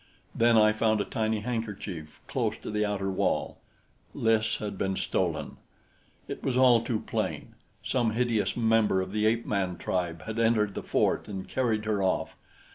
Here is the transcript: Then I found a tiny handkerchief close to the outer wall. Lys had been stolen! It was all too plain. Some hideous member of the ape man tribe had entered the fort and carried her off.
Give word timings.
Then 0.33 0.57
I 0.57 0.73
found 0.73 0.99
a 0.99 1.05
tiny 1.05 1.41
handkerchief 1.41 2.19
close 2.27 2.57
to 2.63 2.71
the 2.71 2.83
outer 2.83 3.11
wall. 3.11 3.59
Lys 4.15 4.55
had 4.57 4.75
been 4.75 4.95
stolen! 4.95 5.57
It 6.27 6.41
was 6.43 6.57
all 6.57 6.81
too 6.81 7.01
plain. 7.01 7.53
Some 7.83 8.13
hideous 8.13 8.57
member 8.57 9.01
of 9.01 9.11
the 9.11 9.27
ape 9.27 9.45
man 9.45 9.77
tribe 9.77 10.23
had 10.23 10.39
entered 10.39 10.73
the 10.73 10.81
fort 10.81 11.27
and 11.27 11.47
carried 11.47 11.85
her 11.85 12.01
off. 12.01 12.35